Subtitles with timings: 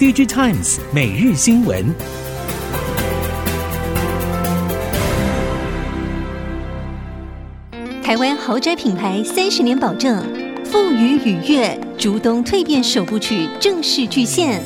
[0.00, 1.94] DigiTimes 每日新闻。
[8.02, 10.24] 台湾豪宅品牌三十年保证，
[10.64, 14.62] 富予宇悦竹东蜕变首部曲正式巨献，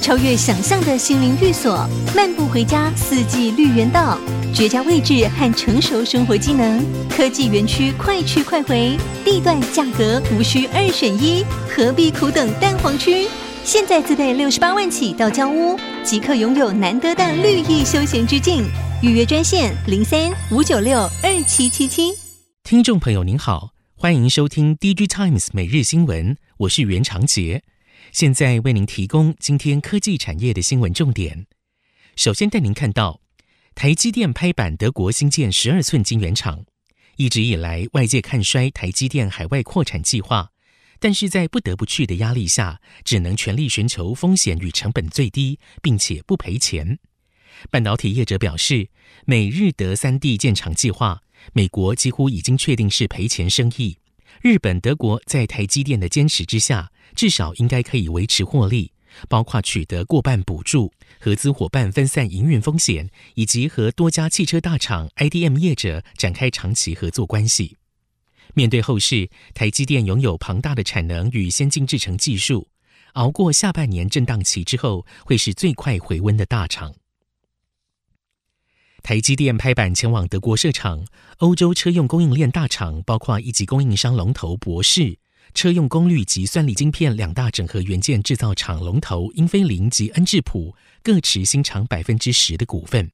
[0.00, 1.84] 超越想象的心灵寓所，
[2.14, 4.16] 漫步回家四季绿园道，
[4.54, 6.80] 绝佳位置和成熟生活机能，
[7.10, 13.26] 科技园区快去快回，地段价格无需二选一，何必苦等蛋黄区？
[13.66, 18.64] 现在自备六十八万起到交屋，即刻拥有难得的绿意休闲之境。
[19.02, 22.12] 预约专线零三五九六二七七七。
[22.62, 27.64] 听众朋友您好，欢迎收听 DigiTimes 每日新闻，我是袁长杰，
[28.12, 31.46] 现在为您提供今天科技产业的新闻重点。
[32.14, 33.20] 首先带您看到，
[33.74, 36.64] 台积电拍板德国新建十二寸晶圆厂，
[37.16, 40.50] 一直以来外界看衰台积电海外扩产计划。
[40.98, 46.98] 但是在不得不去的压力下，只能全力寻求风险与成本最低，并且不赔钱。
[47.70, 48.90] 半导体业者表示，
[49.24, 53.98] 美日德三地建厂计划，美国几乎已经确定是赔钱生意。
[54.42, 58.92] 日本、德国在台积电的坚持之下，至少应该可以维持获利，
[59.28, 67.76] 包括取得过半补助、合资伙伴分散营运风险，以及和多家汽车大厂 IDM 业者展开长期合作关系。
[68.56, 72.66] 面对后市，台积电拥有庞大的产能与先进制程技术，
[73.12, 76.94] 熬过下半年震荡期之后，会是最快回温的大厂。
[79.02, 81.04] 台积电拍板前往德国设厂，
[81.36, 85.18] 欧洲车用供应链大厂包括一级供应商龙头博世、
[85.52, 93.10] 车用功率及算力晶片两大整合元件制造厂龙头英飞凌及恩智浦各持新厂百分之十的股份。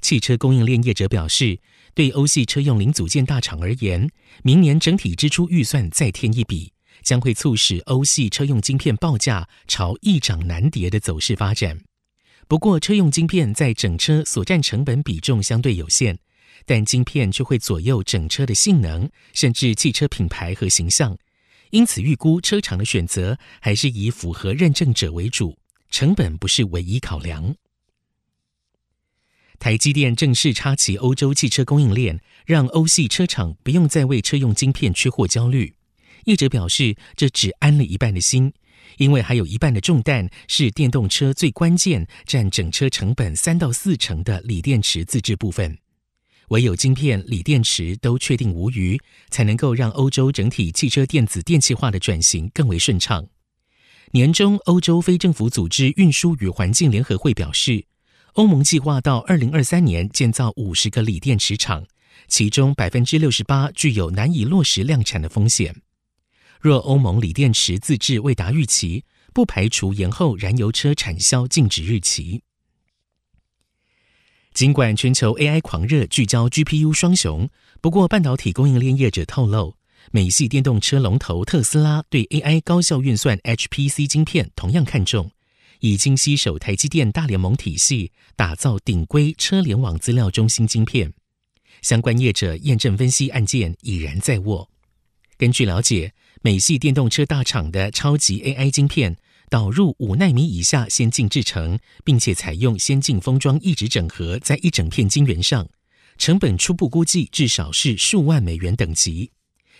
[0.00, 1.58] 汽车供应链业者表示，
[1.94, 4.08] 对欧系车用零组件大厂而言，
[4.42, 11.80] 明年整体支出预算再添一笔，将会促使欧系车用晶片报价朝易涨难跌的走势发展。
[12.46, 16.18] 不过，车用晶片在整车所占成本比重相对有限，
[16.66, 21.16] 但晶片却会左右整车的性能，甚至汽车品牌和形象。
[21.70, 25.56] 因此，预估车厂的选择还是以符合认证者为主，
[25.90, 27.54] 成本不是唯一考量。
[29.64, 35.72] 台积电正式插旗欧洲汽车供应链，让欧系车厂不用再为车用晶片缺货焦虑。
[36.24, 38.52] 业者表示，这只安了一半的心，
[38.98, 45.78] 因为还有一半的重担是电动车最关键、占整车成本三到四成的锂电池自制部分。
[46.48, 49.00] 唯有晶片、锂电池都确定无虞，
[49.30, 53.26] 才能够让欧洲整体汽车电子电气化的转型更为顺畅。
[54.10, 57.86] 年中，欧洲非政府组织运输与环境联合会表示，
[58.34, 61.86] 欧盟计划到二零二三年建造五十个锂电池厂，
[62.26, 65.82] 其中百分之六十八具有难以落实量产的风险。
[66.60, 72.42] 若欧盟锂电池自制未达预期，不排除延后燃油车产销禁止日期。
[74.52, 77.48] 尽管全球 AI 狂热聚焦 GPU 双雄，
[77.80, 79.76] 不过半导体供应链业者透露，
[80.10, 85.30] 美系电动车龙头特斯拉对 AI 高效运算 HPC 晶片同样看重。
[85.84, 91.12] 已经携手台积电大联盟体系，打造顶规车联网资料中心晶片。
[91.82, 94.70] 相关业者验证分析案件已然在握。
[95.36, 99.14] 根据了解，美系电动车大厂的超级 AI 晶片
[99.50, 105.68] 导入五奈米以下先进制程，并且采用先进封装一直整合在一整片晶圆上，
[106.16, 109.30] 成本初步估计至少是数万美元等级。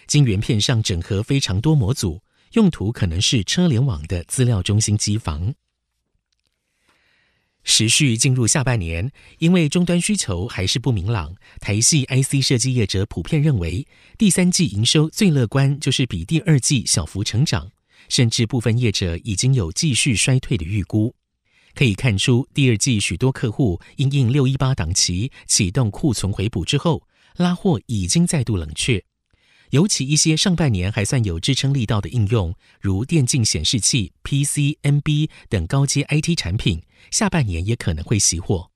[0.06, 2.20] 晶圆片上整合非常多模组，
[2.52, 5.54] 用途可能是车联网的资料中心机房。
[7.64, 13.86] 时序进入下半年，因为终端需求还是不明朗，台系 IC 设计业者普遍认为，
[14.16, 17.70] 第三季营收最乐观就是比第二季小幅成长，
[18.08, 21.14] 甚至部分业者已经有继续衰退的预估。
[21.74, 27.02] 可以看出，第二季许多客户因应六一八档期启动库存回补之后，
[27.36, 29.02] 拉货已经再度冷却。
[29.70, 38.70] 尤其一些上半年还算有支撑力道的应用，如电竞显示器、PC、NB 等高阶 IT 产品，下半年也可能会熄火。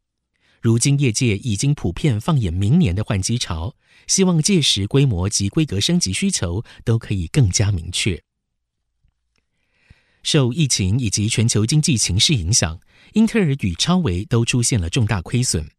[0.61, 3.77] 如今业界已经普遍放眼明年的换机潮，
[4.09, 8.21] 希望届时规模及规格升级需求都可以更加明确。
[10.25, 12.81] 受疫情以及全球经济情势影响，
[13.13, 15.71] 英特尔与超微都出现了重大亏损。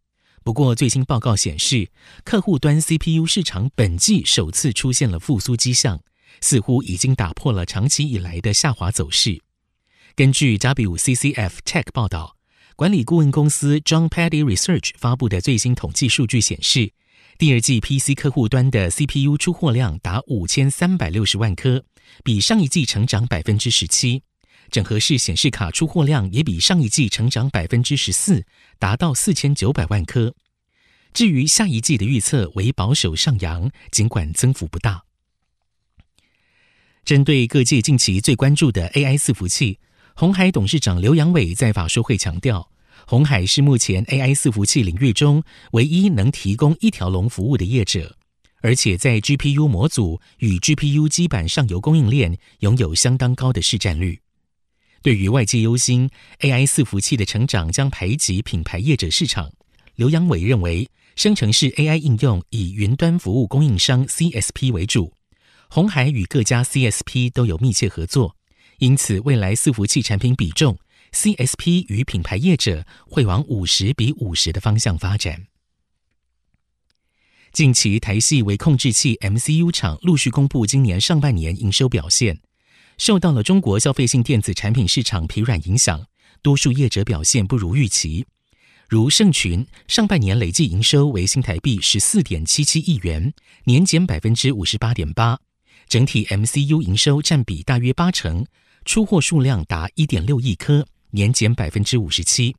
[0.43, 1.89] 不过，最新报告显示，
[2.23, 6.01] 客户端 CPU 市场本季首次出现了复苏迹象，
[6.41, 9.41] 似乎已经打破了长期以来的下滑走势。
[10.15, 12.35] 根据 WCCF Tech 报道，
[12.75, 16.93] 管理顾问公司 John Paddy Research 发布的最新统计数据显示，
[17.37, 21.83] 第二季 PC 客户端的 CPU 出货量达五千三百六十万颗，
[22.23, 24.23] 比上一季成长百分之十七。
[24.69, 28.45] 整合式显示卡出货量也比上一季成长百分之十四，
[28.77, 30.33] 达到四千九百万颗。
[31.11, 35.03] 至于下一季的预测为保守上扬，尽管增幅不大。
[37.03, 39.79] 针对各界近期最关注的 AI 伺服器，
[40.13, 42.69] 鸿海董事长刘扬伟在法说会强调，
[43.07, 48.15] 鸿海是目前 AI 伺服器领域中唯一能提供一条龙服务的业者，
[48.61, 54.19] 而且在 GPU 模组与 GPU 基板上游供应链拥有相当高的市占率。
[55.01, 56.09] 对于外界忧心
[56.39, 59.49] AI 伺服器的成长将排挤品牌业者市场，
[59.95, 65.13] 刘阳伟认为，生成式 AI 应用以云端服务供应商 CSP 为主，
[65.69, 68.35] 鸿海与各家 CSP 都有密切合作，
[68.79, 70.77] 因此未来伺服器产品比重
[71.13, 75.47] ，CSP 与品牌业者会往五十比五十的方向发展。
[77.53, 82.41] 近期台系微控制器 MCU 厂陆续公布今年上半年营收表现。
[82.99, 86.05] 受到了中国消费性电子产品市场疲软影响，
[86.41, 88.25] 多数业者表现不如预期。
[88.89, 95.39] 如盛群上半年累计营收为新台币十四点七七亿元，年减百分之五十八点八，
[95.87, 98.45] 整体 MCU 营收占比大约八成，
[98.83, 102.53] 出货数量达一点六亿颗，年减百分之五十七。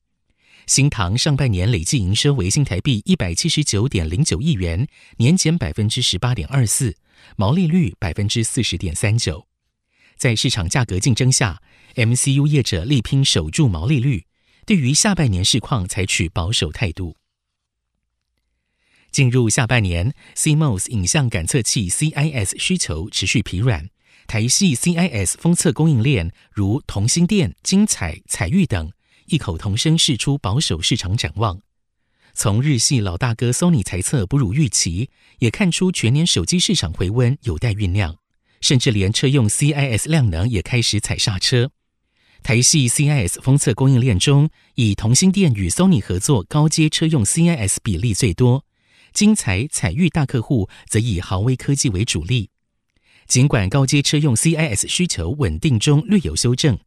[0.67, 4.89] 新唐上半年累计营收为新台币一百七十九点零九亿元，
[5.19, 6.97] 年减百分之十八点二四，
[7.37, 9.50] 毛利率百分之四十点三九。
[10.21, 11.63] 在市场价格竞争下
[11.95, 14.27] ，MCU 业者力拼守住毛利率，
[14.67, 17.17] 对于下半年市况采取保守态度。
[19.11, 23.89] 进入下半年，CMOS 影像感测器 CIS 需求持续疲软，
[24.27, 28.93] 台系 CIS 封测供应链如同心电、精彩、彩玉等
[29.29, 31.63] 异口同声释出保守市场展望。
[32.35, 35.09] 从日系老大哥 Sony 猜测不如预期，
[35.39, 38.20] 也看出全年手机市场回温有待酝酿。
[38.61, 41.71] 甚至连车用 CIS 量能也开始踩刹车。
[42.43, 48.65] 台系 CIS 封测供应链中，以同心电与 Sony 合作高阶车用 CIS 比例最多，
[49.13, 52.49] 精彩、采钰大客户则以豪威科技为主力。
[53.27, 56.79] 尽管高阶车用 CIS 需求稳定中略有修正，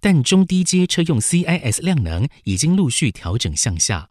[0.00, 4.08] 但中低阶车用 CIS 量能已经陆续调整向下。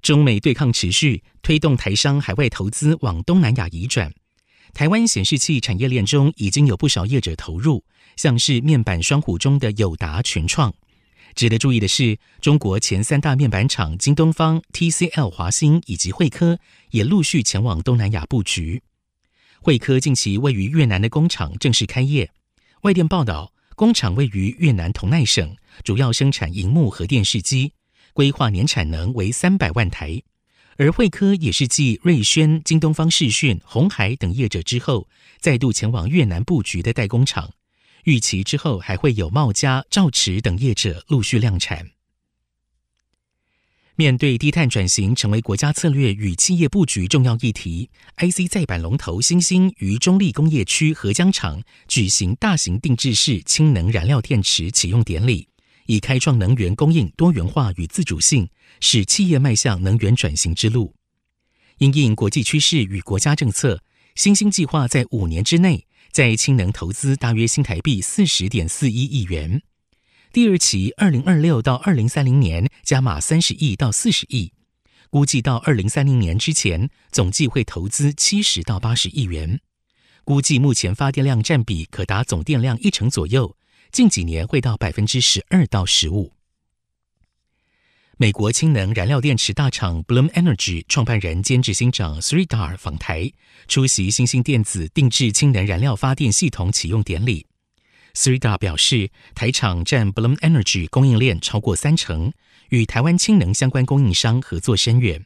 [0.00, 4.12] 中美对抗持续，推动台商海外投资往东南亚移转。
[4.74, 7.84] 台湾显示器产业链中已经有不少业者投入，
[8.16, 10.74] 像是面板双虎中的友达、群创。
[11.36, 16.58] 值得注意的是，中国前三大面板厂京东方、TCL、华星以及慧科
[16.90, 18.82] 也陆续前往东南亚布局。
[19.60, 22.30] 慧科近期位于越南的工厂正式开业。
[22.82, 27.72] 外电报道，工厂位于越南同奈省，主要生产荧幕和电视机，
[28.12, 30.20] 规划年产能为三百万台。
[30.76, 37.50] 而慧科也是继瑞轩、京东方视讯、鸿海等业者之后，再度前往越南布局的代工厂。
[38.04, 41.90] 预期之后还会有茂嘉、兆驰等业者陆续量产。
[43.96, 55.46] 面对低碳转型成为国家策略与企业布局重要议题，IC 载板龙头欣兴于中坜工业区合江厂举行大型定制式氢能燃料电池启用典礼。
[55.86, 58.48] 以开创能源供应多元化与自主性，
[58.80, 60.94] 使企业迈向能源转型之路。
[61.78, 63.82] 因应国际趋势与国家政策，
[64.14, 69.60] 新兴计划在五年之内在氢能投资大约新台币四十点四一亿元。
[70.32, 74.52] 第二期二零二六到二零三零年加码三十亿到四十亿，
[75.10, 79.60] 估计到二零三零年之前总计会投资七十到八十亿元。
[80.24, 83.56] 估计目前发电量占比可达总电量一成左右。
[83.94, 86.32] 近几年会到百分之十二到十五。
[88.16, 93.30] 美国氢能燃料电池大厂 Bloom Energy 创办人兼执行长 Sridhar 访台，
[93.68, 97.46] 出席新兴电子定制氢能燃料发电系统启用典礼。
[98.14, 102.32] Sridhar 表示，台厂占 Bloom Energy 供应链超过三成，
[102.70, 105.24] 与台湾氢能相关供应商合作深远。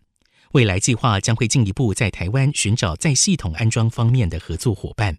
[0.52, 5.16] 未来计划将会进一步在台湾寻找在系统安装方面的合作伙伴。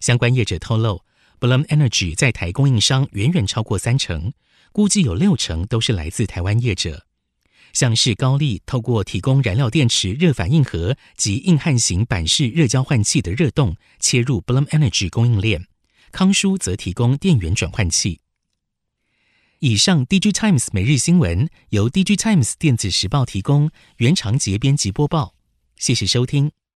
[0.00, 1.02] 相关业者透露。
[1.40, 4.32] Bloom Energy 在台供应商远远超过三成，
[4.72, 7.06] 估计有六成都是来自台湾业者。
[7.72, 15.66] 像是高力透过提供燃料电池热反应盒及硬汉型板式热交换器的热动切入 Bloom Energy 供应链，
[16.12, 18.20] 康舒则提供电源转换器。
[19.58, 25.34] 以上 DG Times 每日新闻由 DG Times 电子时报提供，原长节编辑播报，
[25.76, 26.52] 谢谢收听。